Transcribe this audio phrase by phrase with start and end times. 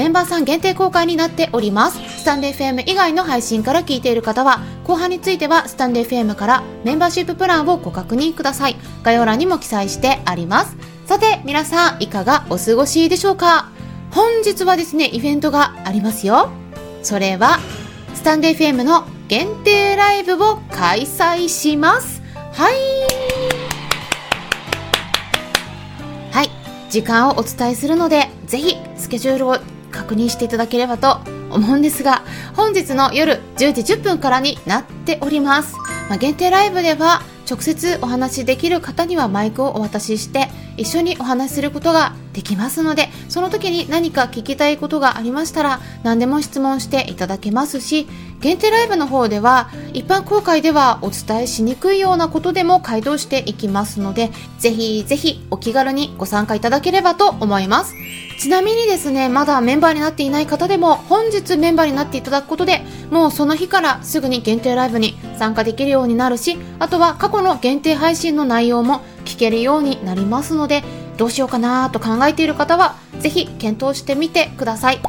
[0.00, 1.98] メンバーさん限定公開になっております。
[2.20, 8.76] スタンデー FM 以外の配信から聞いている方は、後半についてはスタンデー FM からメンバーシッププランをご確認ください。
[9.02, 10.74] 概要欄にも記載してあります。
[11.04, 13.68] さて、皆さんいかがお過ごしでしょうか？
[14.10, 16.48] 本日はですね、イベントがありますよ。
[17.02, 17.58] それは、
[18.14, 22.22] スタンデー FM の限定ライブを開催します。
[22.54, 22.74] はい。
[26.32, 26.50] はい。
[26.88, 29.58] 時間をお伝えするので、ぜひスケジュールを
[30.00, 32.22] 確認していただければと思うんですが、
[32.56, 35.76] 本日の夜10時10分からになっております。
[36.08, 48.06] まあ、限定ライブでは直接お話しできる方にはマイクをお渡しして一緒にお話しすることができますのでその時に何か聞きたいことがありましたら何でも質問していただけますし
[48.40, 57.94] 限定ライブの方では一般公開ではお伝えしにくいようなことでも回答していきますのでぜひぜひお気軽にご参加いただければと思います。
[58.40, 70.82] ちなみにですね、まだメンバーになっていない方でも、本日メンバーになっていただくことで、もうその日からすぐに限定ライブに参加できるようになるし、あとは過去の限定配信の内容も聞けるようになりますので、
[71.20, 74.96] どうしようかなと考えている方は、ぜひ検討してみてください。
[74.96, 75.00] っ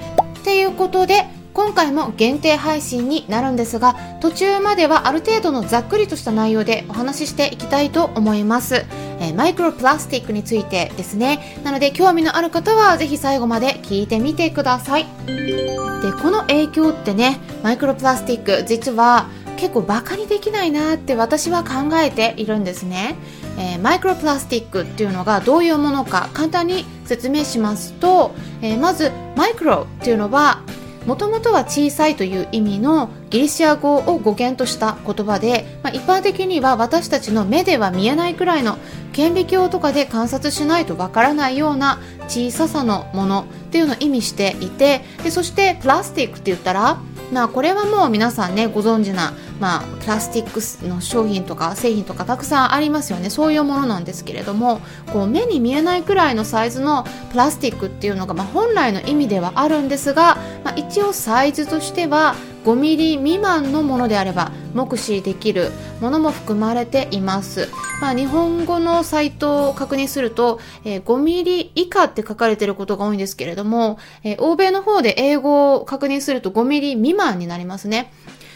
[0.43, 8.85] ていうことで、今回も限定配信になるんですが途中まではある程度のざっくりとした内容でお話ししていきたいと思います、
[9.19, 11.59] えー、マイクロプラスティックについてですね。
[11.65, 15.05] なので興味のある方はぜひ最後まで聞いてみてください。
[15.25, 23.15] でこの影響ってねマイクロプラスティック実は結構バカにできないなって私は考えているんですね、
[23.61, 28.31] えー、マイクロプラスティックっていうのがどういうものか簡単に説明しますと、
[28.63, 30.63] えー、まずマイクロっていうのは
[31.05, 38.77] もともとは小さいという意味のギリシア語を語源とした言葉で、まあ、一般的には私たちの目では見えないくらいの
[39.13, 46.99] 顕微鏡とかで観察しないとわからないような小ささのものっていうのを意味していてでそしてプラスティックって言ったら
[47.31, 53.29] なこれはもう皆さんねご存知な、まあ、プラスチックの商品とか製品とかたくさんありますよね。
[53.29, 54.81] そういうものなんですけれども
[55.11, 67.69] こう目に見えないくらいのサイズのプラスチックっていうのが、まあ、本来の意味ではあるんですが、まあ、一応サイズとしては 5mm 未満のものであれば目視できるものも含まれています、
[68.01, 78.11] まあ、日本語のサイトを確認すると、えー、5ミリ以下って書かれていることが多いんですけれども、えー、欧米の方で英語を確認すると5ミリ未満になりますね。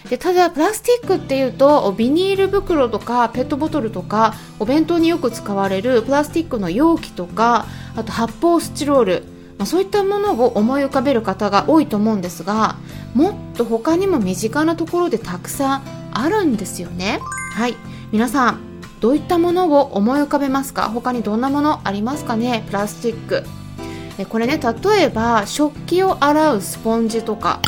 [0.09, 7.65] でただプラスチックっていうとビニール袋とかペットボトルとかお弁当によく使われるプラスチックの容器とか
[7.95, 9.23] あと発泡スチロール
[9.57, 12.75] まあ、そういったものを思い浮かべる方が多いと思うんですが
[13.13, 17.19] もっと他にも身近なところでたくさんあるんですよね。
[17.53, 17.75] はい。
[18.11, 18.59] 皆さん
[18.99, 20.89] どういったものを思い浮かべますか？
[20.89, 22.63] 他にどんなものありますかね？
[22.67, 23.43] プラスチック。
[24.29, 27.59] これね例えば食器を洗うスポンジとか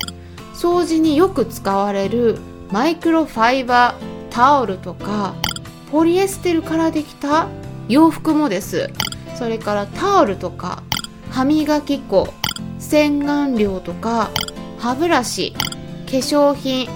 [0.53, 2.37] 掃除によく使われる
[2.71, 5.35] マイクロファイバータオルとか
[5.91, 7.47] ポリエステルからできた
[7.89, 8.89] 洋服もです。
[9.35, 10.83] それからタオルとか
[11.29, 12.33] 歯磨き粉
[12.79, 14.31] 洗顔料とか
[14.79, 16.87] 歯ブラシ化粧品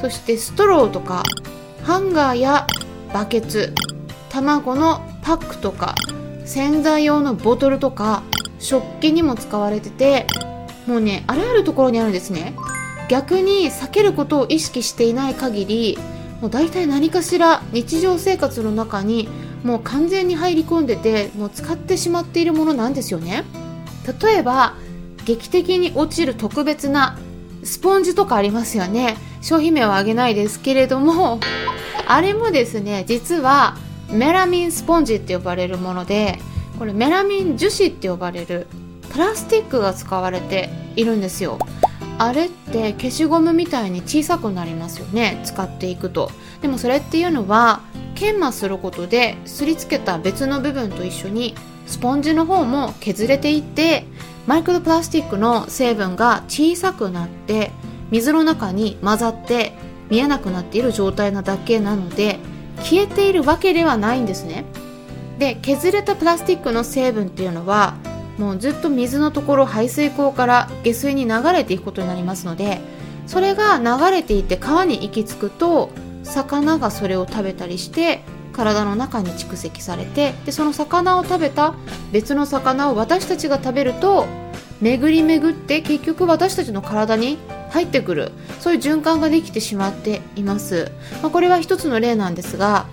[0.00, 1.22] そしてストローとか
[1.82, 2.66] ハンガーや
[3.12, 3.74] バケツ
[4.30, 5.94] 卵のパックとか
[6.44, 8.22] 洗剤用のボトルとか
[8.58, 10.26] 食器にも使われてて
[10.86, 12.54] もうねあらゆるところにあるんですね。
[13.08, 15.98] 逆に避けることを意識していない限り
[16.42, 19.28] もう大体何かしら日常生活の中に
[19.64, 23.44] もう完全に入り込んでてもう使ってしまっているものなんですよね。
[24.22, 24.74] 例えば
[25.24, 27.18] 劇的に落ちる特別な
[27.64, 29.16] スポンジとかありますよね。
[29.40, 31.40] 商品名は挙げないですけれども
[32.06, 33.76] あれもですね実は
[34.10, 36.38] メラミンスポンジって呼ばれるもので
[36.78, 38.66] これメラミン樹脂って呼ばれる
[39.10, 41.58] プラスチックが使われているんですよ。
[42.20, 46.30] あれって消しゴムみたいに小さくなりますよね使っていくと。
[46.60, 47.80] でもそれっていうのは
[48.16, 51.54] 研磨することですりつけた別の部分と一緒に
[51.86, 54.04] スポンジの方も削れていって
[54.46, 57.70] マイクロプラスチックの成分が小さくなって
[58.10, 59.72] 水の中に混ざって
[60.10, 62.38] 見えなくなっている状態なだけなので
[62.78, 64.64] 消えているわけではないんですね。
[65.38, 67.94] で削れたプラスチックの成分っていうのは
[68.38, 72.80] もうずっと水のところ排水口から下水に流れていくことになりますので
[73.26, 75.90] それが流れていって川に行き着くと
[76.24, 78.20] 魚がそれを食べたりして
[78.52, 81.74] 体の中に蓄積されてでその魚を食べた
[82.10, 84.26] 別の魚を私たちが食べると
[84.80, 87.38] 巡り巡って結局私たちの体に
[87.70, 88.32] 入ってくる。
[88.60, 90.90] そういう循環ができてしまっています、
[91.22, 92.86] まあ、これは一つの例なんですが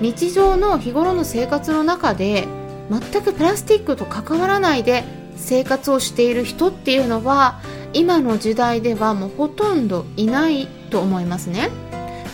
[0.00, 2.48] 日常の日頃の生活の中で
[2.90, 5.04] 全くプラスチックと関わらないで
[5.36, 7.60] 生活をしている人っていうのは
[7.92, 11.70] 今の時代ではもうほとんどいないと思いますね、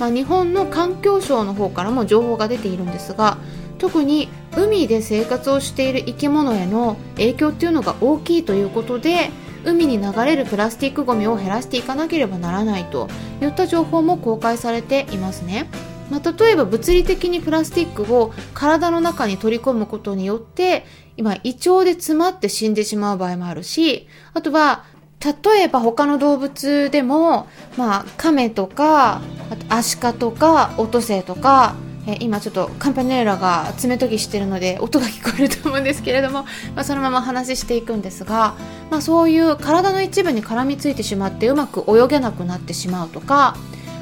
[0.00, 3.38] まあ、日本の環境省の方からも情報が出ているんですが
[3.78, 9.30] 特に海で生活をしている生き物への影響っていうのが大きいということで
[9.66, 13.08] 海に流れるプラスチックごみを減らしていかなければならないと
[13.42, 15.68] いった情報も公開されていますね。
[16.10, 20.86] まあ、例えば物理的にプラスチックを体の中に取り込むことによって
[21.16, 24.84] 今胃腸で詰まって死んでしまう場合もあるしあとは
[25.24, 29.20] 例えば他の動物でも、まあ、亀とか
[29.50, 31.74] あとアシカとかオトセイとか
[32.06, 36.44] え今ちょっとカンパネラが爪研ぎしてるので音が聞こえると思うんですけれども、
[36.74, 38.54] まあ、そのまま話していくんですが、
[38.90, 43.56] まあ、そういう体の一部に絡みついてしまってうまく泳げなくなってしまうとか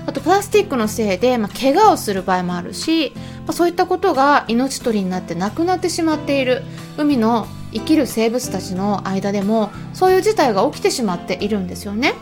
[0.06, 6.62] あとプラスチックのせいで、まあ、怪我をする場合もあるし、まあ、そういったことが命取りになって亡くなってしまっている
[6.98, 12.14] 海の生きる生物たちの間でもそういう事態が起きてしまっているんですよね。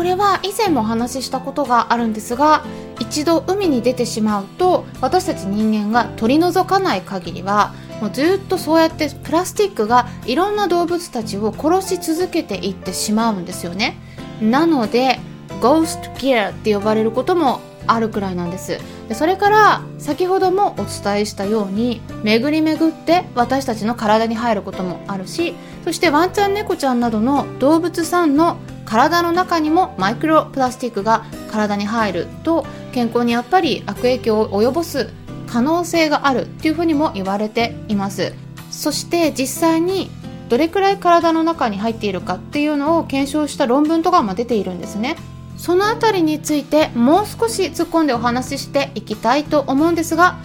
[0.00, 2.64] これは以前もお話ししたことがあるんですが
[3.00, 13.98] 一度海に出てしまうと私たち人間が取り除かない限りはもうずっとそうやってプラスチックがいろんな動物たちを殺し続けていってしまうんですよね。
[14.40, 15.20] なので
[15.60, 17.60] ゴーストギアって呼ばれることも
[17.92, 18.78] あるくらいなんです。
[19.08, 25.54] でそれから先ほどもお伝えしたように巡り巡って私たちの体に入ることもあるし
[25.84, 35.10] そしてワンちゃん猫ちゃんなどの動物さんの体の中にもマイクロプラスチックが体に入ると健康にやっぱり悪影響を及ぼす
[35.46, 38.32] 可能性があるっていうふうにも言われています。
[38.70, 40.10] そして実際に
[40.48, 45.16] どれくらい体の中に入っているかっていうのを検証した論文とかも出ているんですね。
[45.60, 50.38] その辺りについてもう少し突っ込んでお話ししていきたいと思うんですが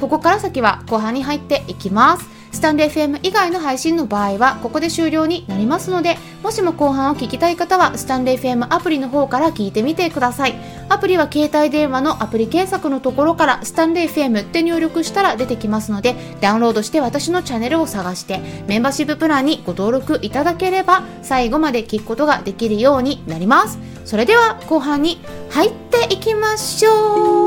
[0.00, 2.41] ここから先は後半に入っていきます。
[2.52, 10.54] スタンレー FM 以外の配信の場合はここで終了になりますのでもしも後半を聞きたい方はスタンレー FM アプリの方から聞いてみてください。
[10.88, 23.78] アプリは携帯電話のアプリ検索のところからスタンレー FM って入力したら出てきますのでダウンロードして私のチャンネルを探してメンバーシッププランにご登録いただければ最後まで聞くことができるようになります。
[24.04, 25.20] それでは後半に
[25.50, 27.41] 入っていきましょう。